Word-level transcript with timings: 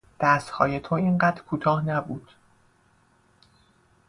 دستهای 0.19 0.79
تو 0.79 0.95
این 0.95 1.17
قدر 1.17 1.41
کوتاه 1.41 1.85
نبود. 1.87 2.29